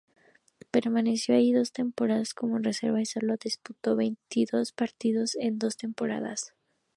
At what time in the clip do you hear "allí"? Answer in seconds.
1.35-1.51